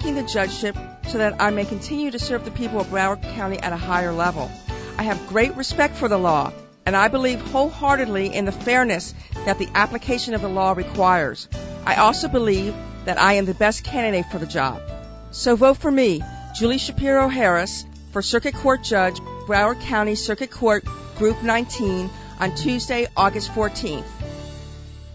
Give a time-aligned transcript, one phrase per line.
[0.00, 0.76] seeking the judgeship
[1.08, 4.12] so that I may continue to serve the people of Broward County at a higher
[4.12, 4.50] level.
[4.96, 6.54] I have great respect for the law,
[6.86, 11.48] and I believe wholeheartedly in the fairness that the application of the law requires.
[11.84, 12.74] I also believe
[13.04, 14.80] that I am the best candidate for the job.
[15.32, 16.22] So vote for me,
[16.54, 20.82] Julie Shapiro Harris, for Circuit Court Judge, Broward County Circuit Court,
[21.18, 22.08] Group 19,
[22.40, 24.19] on Tuesday, August 14th.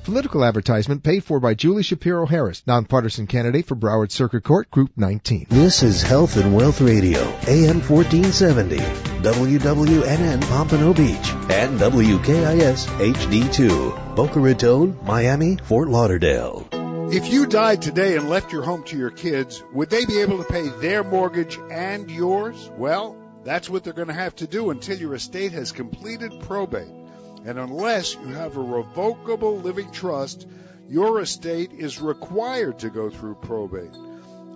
[0.06, 4.92] Political advertisement paid for by Julie Shapiro Harris, nonpartisan candidate for Broward Circuit Court, Group
[4.96, 5.48] 19.
[5.50, 14.40] This is Health and Wealth Radio, AM 1470, WWNN Pompano Beach, and WKIS HD2, Boca
[14.40, 16.68] Raton, Miami, Fort Lauderdale.
[17.12, 20.38] If you died today and left your home to your kids, would they be able
[20.38, 22.70] to pay their mortgage and yours?
[22.78, 27.05] Well, that's what they're going to have to do until your estate has completed probate.
[27.46, 30.48] And unless you have a revocable living trust,
[30.90, 33.96] your estate is required to go through probate.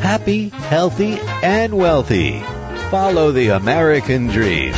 [0.00, 2.40] Happy, healthy, and wealthy.
[2.90, 4.72] Follow the American dream.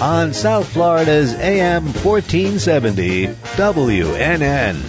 [0.00, 4.80] On South Florida's AM 1470 WNN.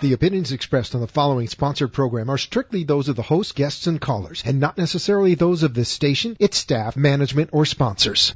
[0.00, 3.86] The opinions expressed on the following sponsored program are strictly those of the host, guests,
[3.86, 8.32] and callers, and not necessarily those of this station, its staff, management, or sponsors.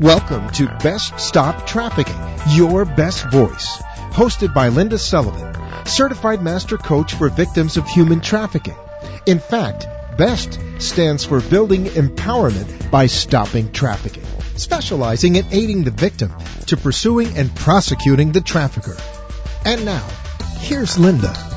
[0.00, 2.16] Welcome to Best Stop Trafficking,
[2.56, 3.76] your best voice.
[4.12, 8.76] Hosted by Linda Sullivan, certified master coach for victims of human trafficking.
[9.26, 14.24] In fact, BEST stands for Building Empowerment by Stopping Trafficking,
[14.56, 16.32] specializing in aiding the victim
[16.68, 18.96] to pursuing and prosecuting the trafficker.
[19.66, 20.08] And now,
[20.60, 21.49] here's Linda.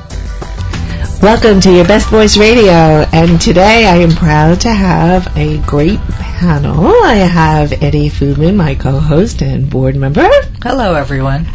[1.24, 5.98] Welcome to your Best Voice Radio, and today I am proud to have a great
[5.98, 6.86] panel.
[6.86, 10.28] I have Eddie Foodman, my co-host and board member.
[10.62, 11.46] Hello, everyone.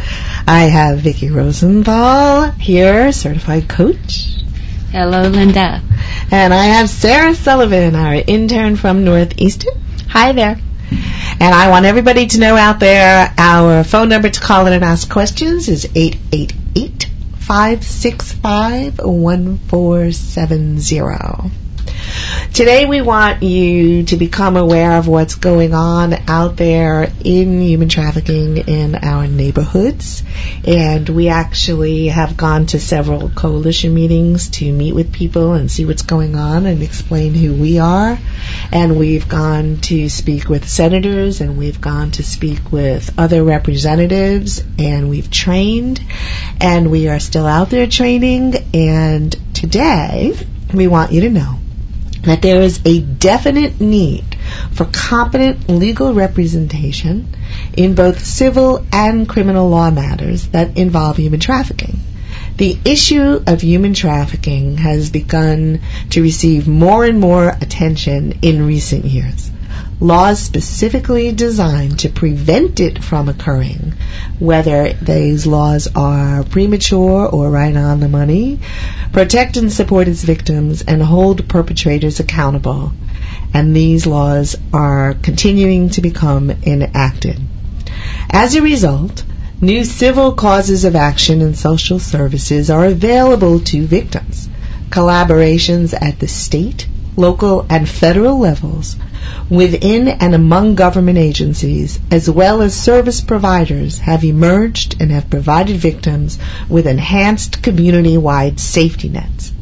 [0.48, 4.42] I have Vicki Rosenthal here, certified coach.
[4.90, 5.80] Hello, Linda.
[6.32, 9.80] And I have Sarah Sullivan, our intern from Northeastern.
[10.08, 10.58] Hi there.
[11.38, 14.82] And I want everybody to know out there, our phone number to call in and
[14.82, 17.09] ask questions is 888
[17.50, 21.50] 565 1470.
[22.52, 27.88] Today we want you to become aware of what's going on out there in human
[27.88, 30.22] trafficking in our neighborhoods.
[30.66, 35.84] And we actually have gone to several coalition meetings to meet with people and see
[35.84, 38.18] what's going on and explain who we are.
[38.72, 44.62] And we've gone to speak with senators and we've gone to speak with other representatives
[44.78, 46.00] and we've trained
[46.60, 48.54] and we are still out there training.
[48.74, 50.36] And today
[50.74, 51.56] we want you to know
[52.22, 54.36] that there is a definite need
[54.72, 57.28] for competent legal representation
[57.76, 61.98] in both civil and criminal law matters that involve human trafficking.
[62.56, 65.80] The issue of human trafficking has begun
[66.10, 69.49] to receive more and more attention in recent years.
[70.02, 73.92] Laws specifically designed to prevent it from occurring,
[74.38, 78.60] whether these laws are premature or right on the money,
[79.12, 82.92] protect and support its victims, and hold perpetrators accountable.
[83.52, 87.38] And these laws are continuing to become enacted.
[88.30, 89.22] As a result,
[89.60, 94.48] new civil causes of action and social services are available to victims.
[94.88, 96.88] Collaborations at the state,
[97.18, 98.96] local, and federal levels
[99.48, 105.76] within and among government agencies, as well as service providers, have emerged and have provided
[105.76, 106.38] victims
[106.68, 109.52] with enhanced community-wide safety nets.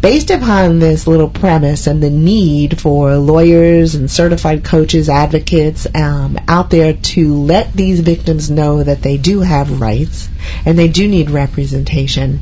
[0.00, 6.38] Based upon this little premise and the need for lawyers and certified coaches, advocates um,
[6.48, 10.28] out there to let these victims know that they do have rights
[10.66, 12.40] and they do need representation,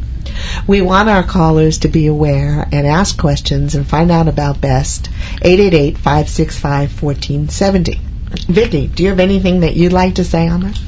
[0.67, 5.11] we want our callers to be aware and ask questions and find out about BEST
[5.43, 7.99] 888-565-1470.
[8.47, 10.79] Vicki, do you have anything that you'd like to say on that?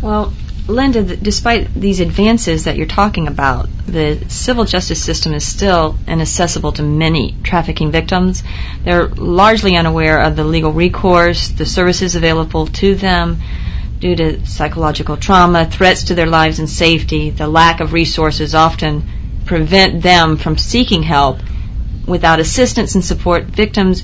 [0.00, 0.32] Well,
[0.68, 6.70] Linda, despite these advances that you're talking about, the civil justice system is still inaccessible
[6.72, 8.44] to many trafficking victims.
[8.84, 13.40] They're largely unaware of the legal recourse, the services available to them
[14.02, 17.30] due to psychological trauma, threats to their lives and safety.
[17.30, 19.04] The lack of resources often
[19.44, 21.38] prevent them from seeking help.
[22.04, 24.02] Without assistance and support, victims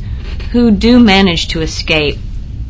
[0.52, 2.20] who do manage to escape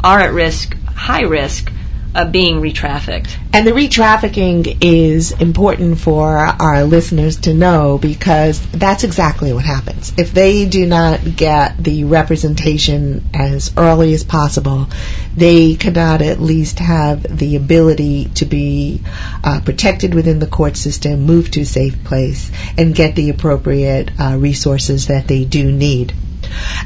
[0.02, 1.70] are at risk, high risk,
[2.18, 3.36] of being retrafficked.
[3.52, 10.12] And the retrafficking is important for our listeners to know because that's exactly what happens.
[10.18, 14.88] If they do not get the representation as early as possible,
[15.36, 19.00] they cannot at least have the ability to be
[19.44, 24.10] uh, protected within the court system, move to a safe place, and get the appropriate
[24.20, 26.12] uh, resources that they do need.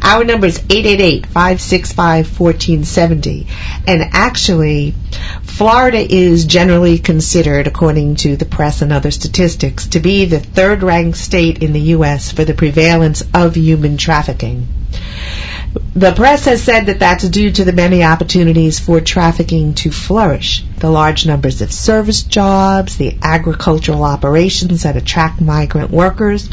[0.02, 3.46] Our number is 888-565-1470.
[3.86, 4.94] And actually,
[5.42, 10.82] Florida is generally considered, according to the press and other statistics, to be the third
[10.82, 12.32] ranked state in the U.S.
[12.32, 14.66] for the prevalence of human trafficking.
[15.94, 20.64] The press has said that that's due to the many opportunities for trafficking to flourish,
[20.78, 26.48] the large numbers of service jobs, the agricultural operations that attract migrant workers,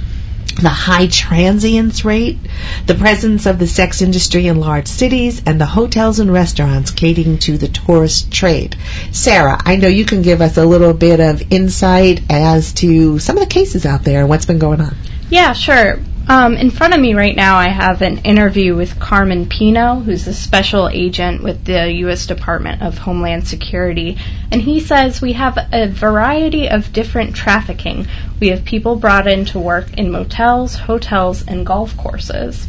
[0.61, 2.39] the high transience rate,
[2.85, 7.37] the presence of the sex industry in large cities, and the hotels and restaurants catering
[7.39, 8.75] to the tourist trade.
[9.11, 13.37] Sarah, I know you can give us a little bit of insight as to some
[13.37, 14.95] of the cases out there and what's been going on.
[15.29, 15.99] Yeah, sure.
[16.29, 20.27] Um, in front of me right now, I have an interview with Carmen Pino, who's
[20.27, 22.27] a special agent with the U.S.
[22.27, 24.15] Department of Homeland Security.
[24.51, 28.05] And he says we have a variety of different trafficking.
[28.39, 32.67] We have people brought in to work in motels, hotels, and golf courses.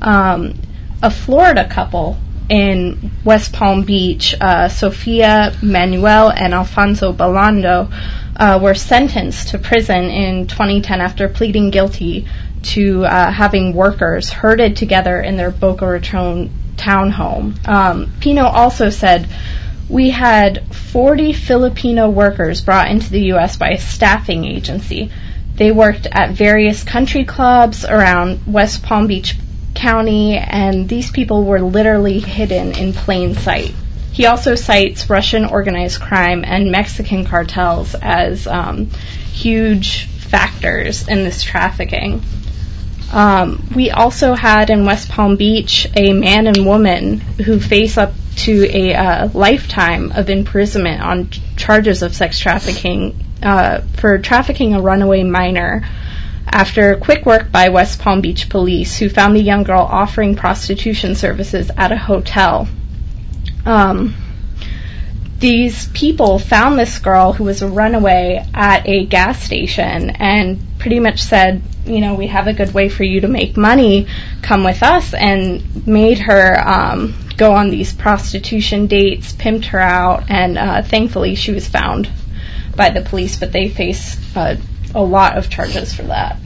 [0.00, 0.54] Um,
[1.02, 2.16] a Florida couple
[2.48, 7.92] in West Palm Beach, uh, Sofia Manuel and Alfonso Balando,
[8.36, 12.26] uh, were sentenced to prison in 2010 after pleading guilty
[12.64, 17.66] to uh, having workers herded together in their Boca Raton townhome.
[17.68, 19.28] Um, Pino also said,
[19.88, 23.56] we had 40 Filipino workers brought into the U.S.
[23.56, 25.10] by a staffing agency.
[25.56, 29.36] They worked at various country clubs around West Palm Beach
[29.74, 33.74] County, and these people were literally hidden in plain sight.
[34.12, 38.86] He also cites Russian organized crime and Mexican cartels as um,
[39.32, 42.22] huge factors in this trafficking.
[43.12, 48.12] Um, we also had in West Palm Beach a man and woman who face up
[48.36, 54.80] to a uh, lifetime of imprisonment on charges of sex trafficking uh, for trafficking a
[54.80, 55.86] runaway minor
[56.46, 61.14] after quick work by West Palm Beach police who found the young girl offering prostitution
[61.14, 62.68] services at a hotel.
[63.64, 64.14] Um,
[65.38, 71.00] these people found this girl who was a runaway at a gas station and pretty
[71.00, 74.06] much said, you know, we have a good way for you to make money,
[74.42, 80.30] come with us, and made her um, go on these prostitution dates, pimped her out,
[80.30, 82.10] and uh, thankfully she was found
[82.76, 84.56] by the police, but they face uh,
[84.94, 86.38] a lot of charges for that.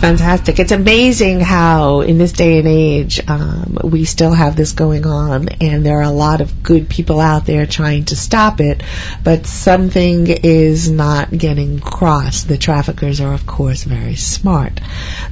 [0.00, 0.58] Fantastic.
[0.58, 5.48] It's amazing how in this day and age um, we still have this going on
[5.60, 8.82] and there are a lot of good people out there trying to stop it,
[9.22, 12.48] but something is not getting crossed.
[12.48, 14.80] The traffickers are of course very smart.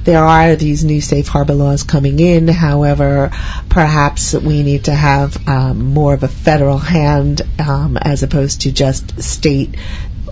[0.03, 3.31] There are these new safe harbor laws coming in, however,
[3.69, 8.71] perhaps we need to have um, more of a federal hand um, as opposed to
[8.71, 9.75] just state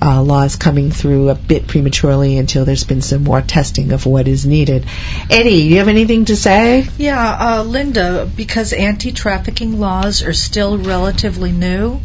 [0.01, 4.27] uh, laws coming through a bit prematurely until there's been some more testing of what
[4.27, 4.85] is needed.
[5.29, 6.87] Eddie, do you have anything to say?
[6.97, 11.99] Yeah, uh, Linda, because anti-trafficking laws are still relatively new,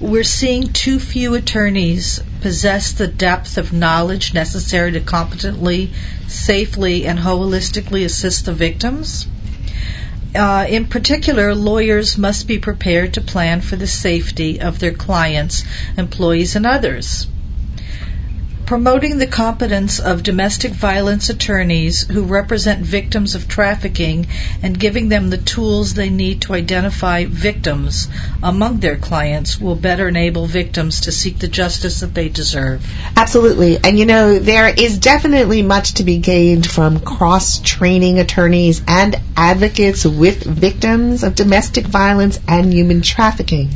[0.00, 5.92] we're seeing too few attorneys possess the depth of knowledge necessary to competently,
[6.28, 9.26] safely, and holistically assist the victims.
[10.34, 15.64] Uh, in particular, lawyers must be prepared to plan for the safety of their clients,
[15.96, 17.26] employees, and others.
[18.68, 24.26] Promoting the competence of domestic violence attorneys who represent victims of trafficking
[24.62, 28.08] and giving them the tools they need to identify victims
[28.42, 32.86] among their clients will better enable victims to seek the justice that they deserve.
[33.16, 33.78] Absolutely.
[33.82, 39.16] And you know, there is definitely much to be gained from cross training attorneys and
[39.34, 43.70] advocates with victims of domestic violence and human trafficking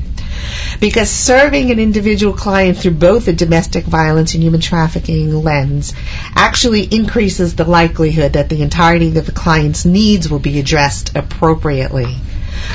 [0.81, 5.95] because serving an individual client through both a domestic violence and human trafficking lens
[6.35, 12.17] actually increases the likelihood that the entirety of the client's needs will be addressed appropriately.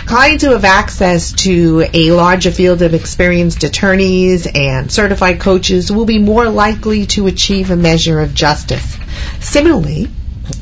[0.06, 6.06] Clients who have access to a larger field of experienced attorneys and certified coaches will
[6.06, 8.98] be more likely to achieve a measure of justice.
[9.40, 10.10] Similarly,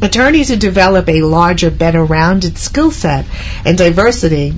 [0.01, 3.25] attorneys who develop a larger, better rounded skill set
[3.63, 4.53] and diversity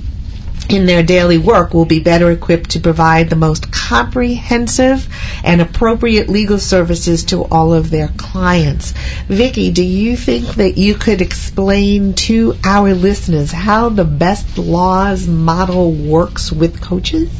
[0.68, 5.08] in their daily work will be better equipped to provide the most comprehensive
[5.42, 8.92] and appropriate legal services to all of their clients.
[9.28, 15.26] Vicki, do you think that you could explain to our listeners how the best laws
[15.26, 17.30] model works with coaches?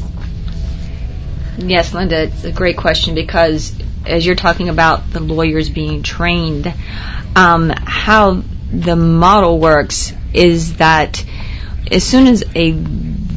[1.59, 3.75] Yes, Linda, it's a great question because
[4.07, 6.73] as you're talking about the lawyers being trained,
[7.37, 8.43] um, how
[8.73, 11.25] the model works is that
[11.91, 12.73] as soon as a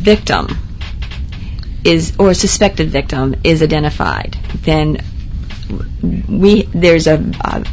[0.01, 0.47] victim
[1.83, 4.97] is or suspected victim is identified, then
[6.27, 7.15] we there's a,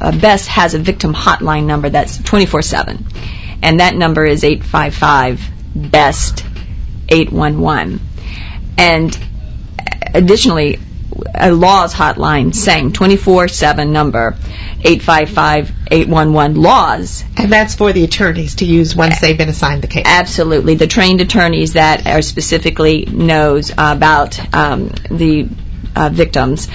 [0.00, 3.02] a best has a victim hotline number that's 24/7,
[3.62, 5.40] and that number is 855
[5.74, 6.44] best
[7.08, 8.00] 811,
[8.76, 9.18] and
[10.14, 10.78] additionally
[11.34, 14.36] a laws hotline saying 24/7 number
[14.80, 17.24] 855-811 laws.
[17.36, 20.04] And that's for the attorneys to use once they've been assigned the case.
[20.06, 20.76] Absolutely.
[20.76, 25.48] The trained attorneys that are specifically knows about um, the
[25.96, 26.68] uh, victims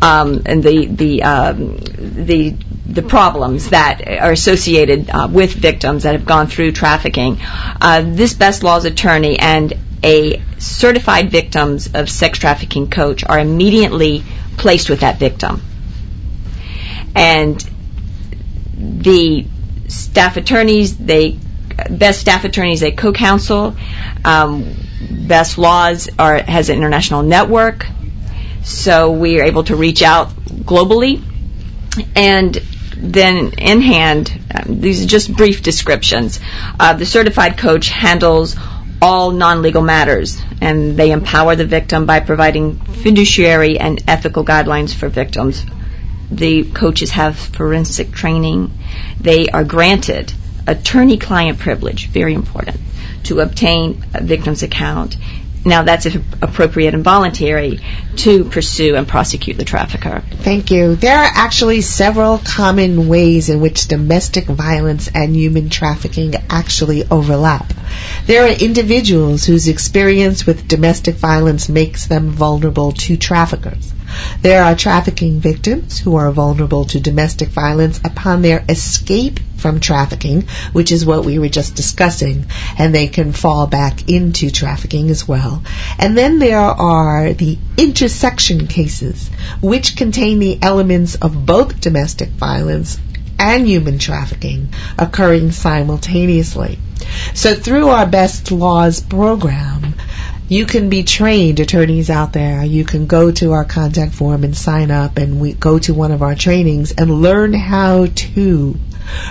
[0.00, 6.14] um, and the the um, the the problems that are associated uh, with victims that
[6.14, 7.38] have gone through trafficking.
[7.80, 14.22] Uh, this best laws attorney and a certified victims of sex trafficking coach are immediately
[14.56, 15.62] placed with that victim
[17.14, 17.68] and
[18.76, 19.46] the
[19.88, 21.38] staff attorneys, they
[21.90, 23.76] best staff attorneys they co-counsel.
[24.24, 24.74] Um,
[25.26, 27.86] best laws are has an international network,
[28.62, 31.22] so we are able to reach out globally,
[32.14, 32.54] and
[32.96, 36.38] then in hand, um, these are just brief descriptions.
[36.78, 38.54] Uh, the certified coach handles
[39.02, 45.08] all non-legal matters, and they empower the victim by providing fiduciary and ethical guidelines for
[45.08, 45.64] victims
[46.30, 48.70] the coaches have forensic training.
[49.20, 50.32] They are granted
[50.66, 52.80] attorney-client privilege, very important,
[53.24, 55.16] to obtain a victim's account.
[55.64, 57.80] Now that's appropriate and voluntary
[58.16, 60.22] to pursue and prosecute the trafficker.
[60.30, 60.96] Thank you.
[60.96, 67.72] There are actually several common ways in which domestic violence and human trafficking actually overlap.
[68.26, 73.92] There are individuals whose experience with domestic violence makes them vulnerable to traffickers.
[74.40, 80.48] There are trafficking victims who are vulnerable to domestic violence upon their escape from trafficking,
[80.72, 82.46] which is what we were just discussing,
[82.78, 85.62] and they can fall back into trafficking as well.
[85.98, 89.28] And then there are the intersection cases,
[89.60, 92.98] which contain the elements of both domestic violence
[93.38, 96.78] and human trafficking occurring simultaneously.
[97.34, 99.94] So through our Best Laws program,
[100.50, 102.64] you can be trained attorneys out there.
[102.64, 106.12] You can go to our contact form and sign up and we go to one
[106.12, 108.76] of our trainings and learn how to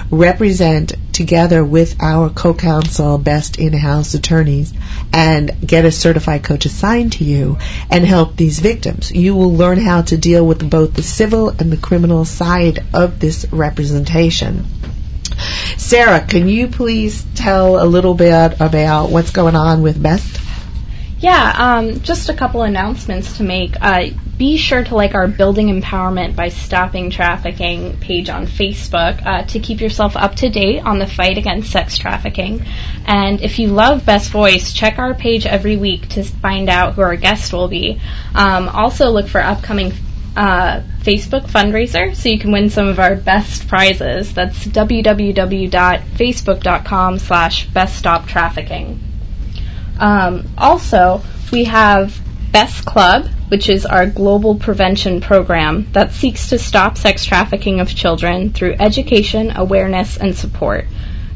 [0.10, 4.74] represent together with our co-counsel best in-house attorneys
[5.14, 7.58] and get a certified coach assigned to you
[7.90, 9.12] and help these victims.
[9.12, 13.20] You will learn how to deal with both the civil and the criminal side of
[13.20, 14.66] this representation.
[15.78, 20.49] Sarah, can you please tell a little bit about what's going on with Best?
[21.20, 23.76] Yeah, um, just a couple announcements to make.
[23.82, 29.44] Uh, be sure to like our Building Empowerment by Stopping Trafficking page on Facebook uh,
[29.48, 32.66] to keep yourself up to date on the fight against sex trafficking.
[33.06, 37.02] And if you love Best Voice, check our page every week to find out who
[37.02, 38.00] our guest will be.
[38.34, 39.92] Um, also, look for upcoming
[40.38, 44.34] uh, Facebook fundraiser so you can win some of our best prizes.
[44.34, 49.09] That's www.facebook.com slash beststoptrafficking.
[50.00, 52.20] Um, also, we have
[52.52, 57.94] Best Club, which is our global prevention program that seeks to stop sex trafficking of
[57.94, 60.86] children through education, awareness, and support.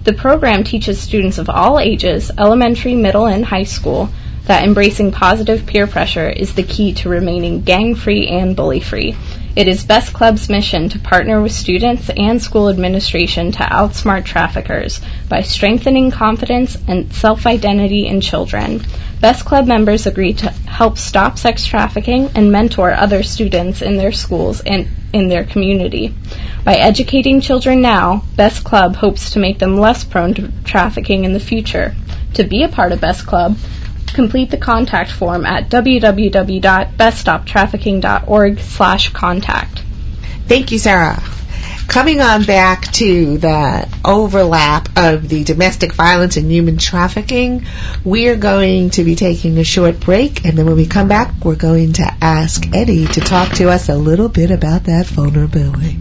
[0.03, 4.09] The program teaches students of all ages, elementary, middle, and high school,
[4.45, 9.15] that embracing positive peer pressure is the key to remaining gang free and bully free.
[9.55, 14.99] It is Best Club's mission to partner with students and school administration to outsmart traffickers
[15.29, 18.81] by strengthening confidence and self identity in children.
[19.21, 24.11] Best Club members agree to help stop sex trafficking and mentor other students in their
[24.11, 26.15] schools and in their community.
[26.65, 31.33] By educating children now, Best Club hopes to make them less prone to trafficking in
[31.33, 31.93] the future.
[32.33, 33.55] To be a part of Best Club,
[34.13, 39.83] complete the contact form at www.beststoptrafficking.org slash contact.
[40.47, 41.21] Thank you, Sarah.
[41.87, 47.65] Coming on back to the overlap of the domestic violence and human trafficking,
[48.03, 51.33] we are going to be taking a short break, and then when we come back,
[51.43, 55.99] we're going to ask Eddie to talk to us a little bit about that vulnerability.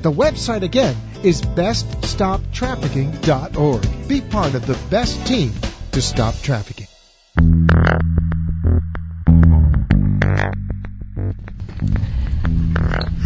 [0.01, 4.07] The website again is beststoptrafficking.org.
[4.07, 5.53] Be part of the best team
[5.91, 6.88] to stop trafficking.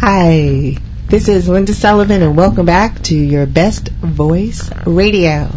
[0.00, 0.76] Hi,
[1.08, 5.48] this is Linda Sullivan, and welcome back to your Best Voice Radio.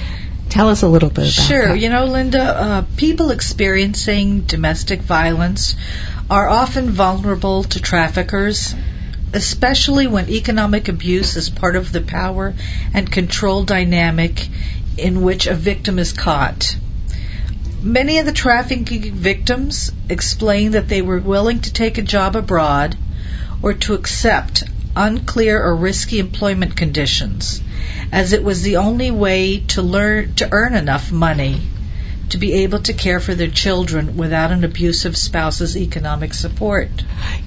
[0.48, 1.68] tell us a little bit about Sure.
[1.68, 1.78] that.
[1.80, 5.74] You know, Linda, uh, people experiencing domestic violence
[6.28, 8.74] are often vulnerable to traffickers,
[9.32, 12.54] especially when economic abuse is part of the power
[12.92, 14.48] and control dynamic
[14.98, 16.76] in which a victim is caught.
[17.82, 22.96] Many of the trafficking victims explain that they were willing to take a job abroad
[23.62, 24.64] or to accept
[24.96, 27.60] unclear or risky employment conditions,
[28.10, 31.60] as it was the only way to learn to earn enough money
[32.30, 36.88] to be able to care for their children without an abusive spouse's economic support.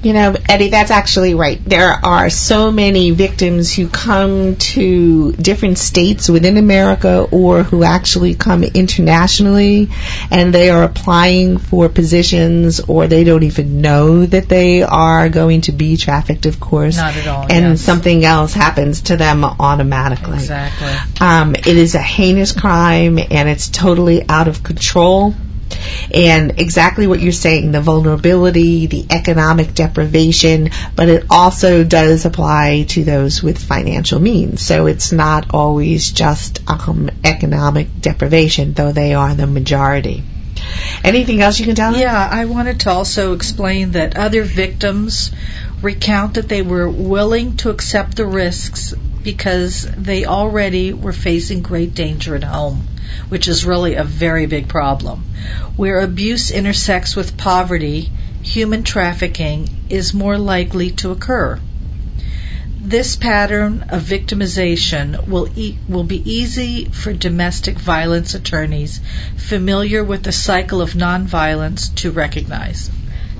[0.01, 1.63] You know, Eddie, that's actually right.
[1.63, 8.35] There are so many victims who come to different states within America or who actually
[8.35, 9.89] come internationally
[10.31, 15.61] and they are applying for positions or they don't even know that they are going
[15.61, 16.97] to be trafficked, of course.
[16.97, 17.81] Not at all, And yes.
[17.81, 20.35] something else happens to them automatically.
[20.35, 21.19] Exactly.
[21.19, 25.33] Um, it is a heinous crime and it's totally out of control.
[26.13, 32.85] And exactly what you're saying, the vulnerability, the economic deprivation, but it also does apply
[32.89, 34.61] to those with financial means.
[34.61, 40.23] So it's not always just um, economic deprivation, though they are the majority.
[41.03, 42.01] Anything else you can tell us?
[42.01, 45.31] Yeah, I wanted to also explain that other victims
[45.81, 51.93] recount that they were willing to accept the risks because they already were facing great
[51.93, 52.87] danger at home,
[53.29, 55.25] which is really a very big problem.
[55.75, 61.59] Where abuse intersects with poverty, human trafficking is more likely to occur.
[62.81, 69.01] This pattern of victimization will e- will be easy for domestic violence attorneys
[69.35, 72.89] familiar with the cycle of nonviolence to recognize.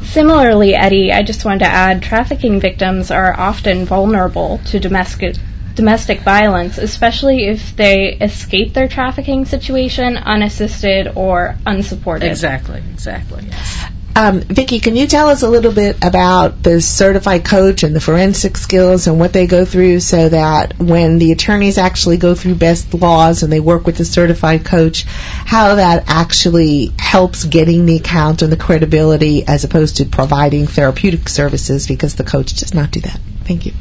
[0.04, 5.36] Similarly, Eddie, I just wanted to add trafficking victims are often vulnerable to domestic
[5.80, 12.30] domestic violence, especially if they escape their trafficking situation unassisted or unsupported.
[12.30, 13.46] Exactly, exactly.
[13.48, 13.86] Yes.
[14.14, 18.02] Um, Vicki, can you tell us a little bit about the certified coach and the
[18.02, 22.56] forensic skills and what they go through so that when the attorneys actually go through
[22.56, 27.96] best laws and they work with the certified coach, how that actually helps getting the
[27.96, 32.92] account and the credibility as opposed to providing therapeutic services because the coach does not
[32.92, 33.18] do that.
[33.46, 33.72] Thank you.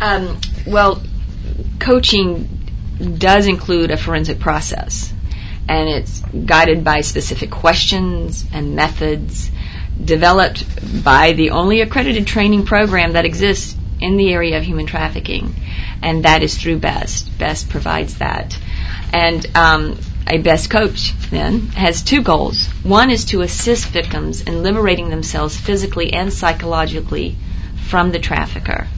[0.00, 1.02] Um, well,
[1.78, 2.48] coaching
[3.18, 5.12] does include a forensic process,
[5.68, 9.50] and it's guided by specific questions and methods
[10.02, 10.64] developed
[11.04, 15.54] by the only accredited training program that exists in the area of human trafficking,
[16.02, 17.38] and that is through BEST.
[17.38, 18.58] BEST provides that.
[19.12, 22.66] And um, a BEST coach then has two goals.
[22.82, 27.36] One is to assist victims in liberating themselves physically and psychologically
[27.88, 28.88] from the trafficker.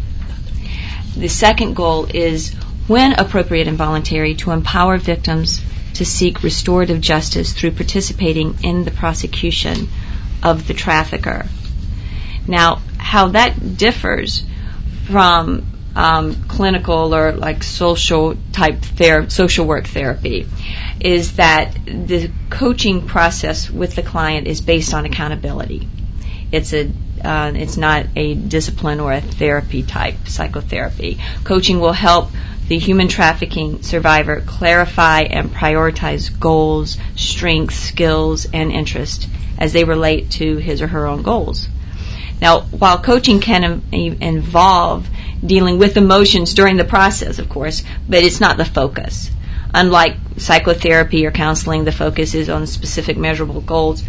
[1.18, 2.54] The second goal is,
[2.87, 5.61] when appropriate and voluntary, to empower victims
[5.94, 9.88] to seek restorative justice through participating in the prosecution
[10.44, 11.46] of the trafficker.
[12.46, 14.44] Now, how that differs
[15.07, 20.46] from um, clinical or like social type ther- social work therapy
[21.00, 25.88] is that the coaching process with the client is based on accountability.
[26.52, 31.18] It's a uh, it's not a discipline or a therapy type psychotherapy.
[31.44, 32.31] Coaching will help
[32.68, 39.26] the human trafficking survivor clarify and prioritize goals, strengths, skills, and interests
[39.59, 41.68] as they relate to his or her own goals.
[42.40, 45.09] Now, while coaching can Im- involve
[45.44, 49.31] dealing with emotions during the process, of course, but it's not the focus.
[49.74, 54.02] Unlike psychotherapy or counseling, the focus is on specific measurable goals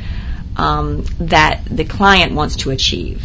[0.59, 3.23] um, that the client wants to achieve.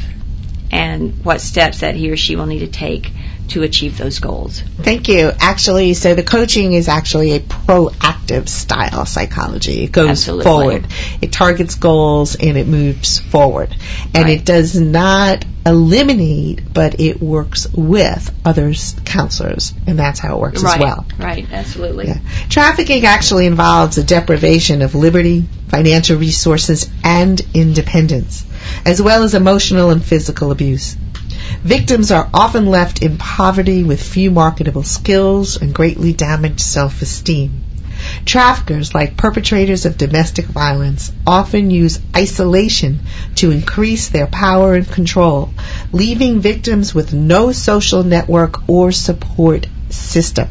[0.70, 3.12] And what steps that he or she will need to take
[3.48, 4.62] to achieve those goals.
[4.80, 5.30] Thank you.
[5.38, 9.84] Actually, so the coaching is actually a proactive style psychology.
[9.84, 10.44] It goes Absolutely.
[10.44, 10.86] forward.
[11.20, 13.76] It targets goals and it moves forward.
[14.14, 14.38] And Right.
[14.40, 19.72] it does not eliminate, but it works with other s- counselors.
[19.86, 20.74] And that's how it works right.
[20.76, 21.06] as well.
[21.18, 21.46] Right.
[21.50, 22.08] Absolutely.
[22.08, 22.18] Yeah.
[22.48, 28.44] Trafficking actually involves a deprivation of liberty, financial resources, and independence,
[28.84, 30.96] as well as emotional and physical abuse.
[31.62, 37.62] Victims are often left in poverty with few marketable skills and greatly damaged self-esteem.
[38.24, 43.00] Traffickers, like perpetrators of domestic violence, often use isolation
[43.36, 45.50] to increase their power and control,
[45.92, 50.48] leaving victims with no social network or support system.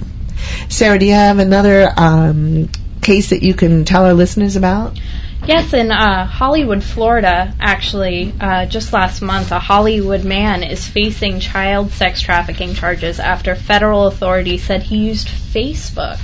[0.70, 2.70] Sarah, do you have another um,
[3.02, 4.98] case that you can tell our listeners about?
[5.46, 11.42] Yes, in uh, Hollywood, Florida, actually, uh, just last month, a Hollywood man is facing
[11.42, 16.18] child sex trafficking charges after federal authorities said he used Facebook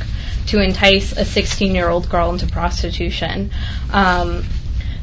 [0.47, 3.51] to entice a 16 year old girl into prostitution.
[3.91, 4.45] Um,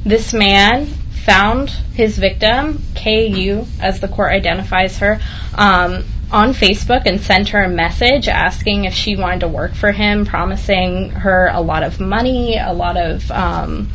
[0.03, 5.21] this man found his victim, KU, as the court identifies her,
[5.55, 9.93] um, on Facebook and sent her a message asking if she wanted to work for
[9.93, 13.89] him, promising her a lot of money, a lot of um,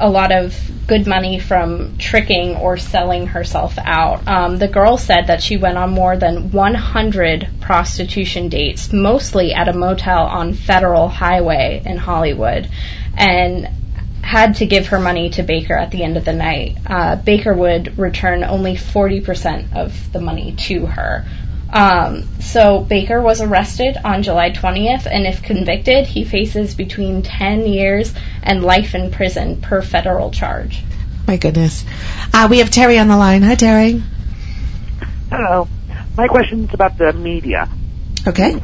[0.00, 4.26] a lot of good money from tricking or selling herself out.
[4.26, 9.68] Um, the girl said that she went on more than 100 prostitution dates, mostly at
[9.68, 12.68] a motel on Federal Highway in Hollywood,
[13.16, 13.68] and
[14.22, 16.78] had to give her money to Baker at the end of the night.
[16.86, 21.24] Uh, Baker would return only 40% of the money to her.
[21.72, 27.66] Um, so Baker was arrested on July 20th, and if convicted, he faces between 10
[27.66, 30.82] years and life in prison per federal charge.
[31.26, 31.84] My goodness.
[32.34, 33.42] Uh, we have Terry on the line.
[33.42, 34.02] Hi, Terry.
[35.30, 35.68] Hello.
[36.16, 37.68] My question is about the media.
[38.26, 38.60] Okay.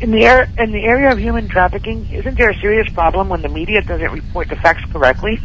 [0.00, 3.42] In the, air, in the area of human trafficking, isn't there a serious problem when
[3.42, 5.40] the media doesn't report the facts correctly?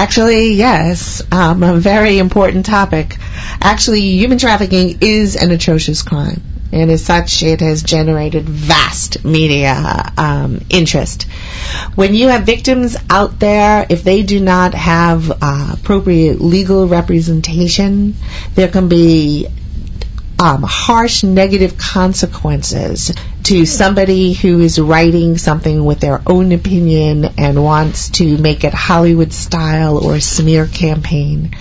[0.00, 1.20] Actually, yes.
[1.30, 3.18] Um, a very important topic.
[3.60, 6.40] Actually, human trafficking is an atrocious crime.
[6.72, 11.24] And as such, it has generated vast media um, interest.
[11.96, 18.14] When you have victims out there, if they do not have uh, appropriate legal representation,
[18.54, 19.48] there can be
[20.38, 23.12] um, harsh negative consequences
[23.44, 28.74] to somebody who is writing something with their own opinion and wants to make it
[28.74, 31.56] Hollywood style or smear campaign.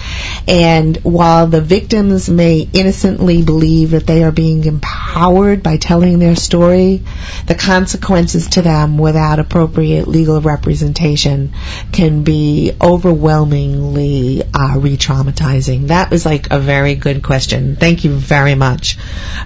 [0.48, 6.36] And while the victims may innocently believe that they are being empowered by telling their
[6.36, 7.04] story,
[7.48, 11.54] the consequences to them without appropriate legal representation
[11.92, 15.88] can be overwhelmingly uh, re-traumatizing.
[15.88, 17.76] That was like a very good question.
[17.76, 18.96] Thank you very much.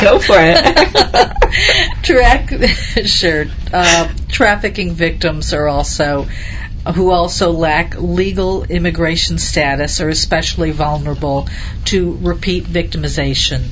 [0.00, 2.04] Go for it.
[2.04, 3.46] Track, sure.
[3.72, 6.26] Uh, trafficking victims are also
[6.92, 11.48] who also lack legal immigration status are especially vulnerable
[11.86, 13.68] to repeat victimization.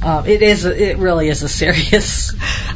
[0.00, 0.64] Um, it is.
[0.64, 2.32] It really is a serious.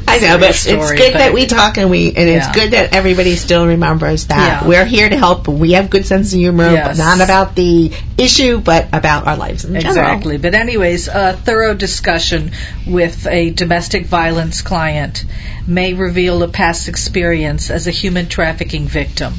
[0.07, 2.37] I know, but serious it's good but- that we talk and we, and Yeah.
[2.49, 4.67] it's good that everybody still remembers that Yeah.
[4.67, 5.47] we're here to help.
[5.47, 6.97] We have good sense of humor, Yes.
[6.97, 9.91] not about the issue, but about our lives in general.
[9.91, 10.37] Exactly.
[10.37, 12.51] But anyways, a thorough discussion
[12.85, 15.23] with a domestic violence client
[15.65, 19.33] may reveal a past experience as a human trafficking victim,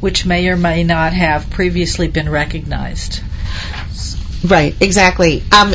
[0.00, 3.20] which may or may not have previously been recognized.
[4.44, 5.42] Right, exactly.
[5.52, 5.74] Um,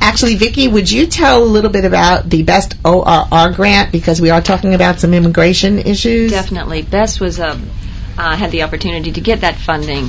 [0.00, 4.30] actually, Vicki, would you tell a little bit about the Best ORR grant because we
[4.30, 6.32] are talking about some immigration issues?
[6.32, 6.82] Definitely.
[6.82, 7.70] Best was um,
[8.18, 10.06] uh, had the opportunity to get that funding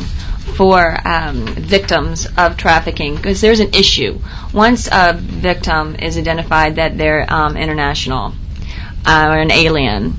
[0.55, 4.19] for um, victims of trafficking because there's an issue.
[4.53, 8.33] Once a victim is identified that they're um, international
[9.05, 10.15] uh, or an alien,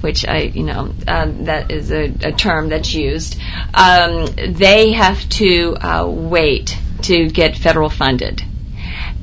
[0.00, 3.38] which I, you know, um, that is a, a term that's used,
[3.74, 8.42] um, they have to uh, wait to get federal funded.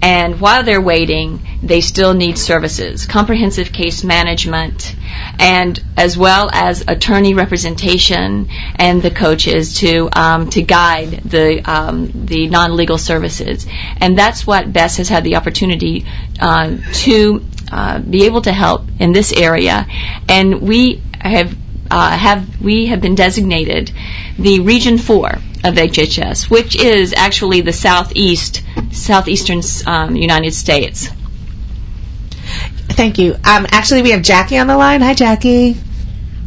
[0.02, 4.96] And while they're waiting, they still need services, comprehensive case management,
[5.40, 12.12] and as well as attorney representation and the coaches to um, to guide the um,
[12.26, 13.66] the non-legal services.
[13.98, 16.06] And that's what Best has had the opportunity
[16.40, 19.88] uh, to uh, be able to help in this area.
[20.30, 21.58] And we have
[21.90, 23.92] uh, have we have been designated
[24.38, 25.32] the Region Four
[25.66, 31.10] of HHS, which is actually the southeast southeastern um, United States.
[32.90, 33.34] Thank you.
[33.34, 35.02] Um, actually, we have Jackie on the line.
[35.02, 35.76] Hi, Jackie.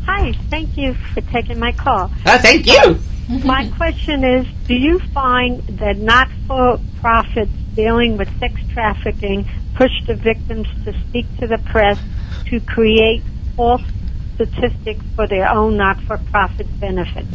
[0.07, 2.11] Hi, thank you for taking my call.
[2.25, 2.99] Oh, thank you.
[3.45, 10.67] My question is, do you find that not-for-profits dealing with sex trafficking push the victims
[10.85, 11.99] to speak to the press
[12.47, 13.23] to create
[13.55, 13.83] false
[14.35, 17.27] statistics for their own not-for-profit benefit.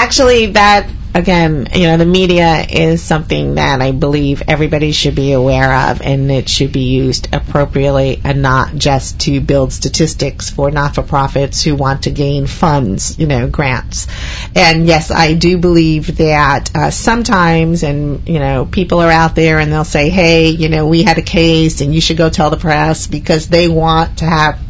[0.00, 5.32] Actually, that again, you know, the media is something that I believe everybody should be
[5.32, 10.70] aware of, and it should be used appropriately, and not just to build statistics for
[10.70, 14.06] not-for-profits who want to gain funds, you know, grants.
[14.54, 19.58] And yes, I do believe that uh, sometimes, and you know, people are out there
[19.58, 22.50] and they'll say, "Hey, you know, we had a case, and you should go tell
[22.50, 24.60] the press," because they want to have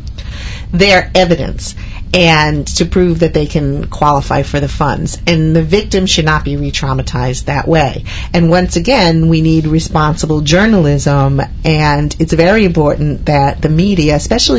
[0.72, 1.74] their evidence
[2.18, 5.22] and to prove that they can qualify for the funds.
[5.28, 8.04] And the victim should not be re-traumatized that way.
[8.35, 14.57] And once again, we need responsible journalism and it's very important that the media, especially